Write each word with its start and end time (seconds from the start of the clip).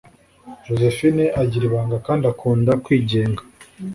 Joséphine 0.65 1.23
agira 1.41 1.63
ibanga 1.69 1.97
kandi 2.07 2.23
akunda 2.33 2.71
kwigenga 2.83 3.41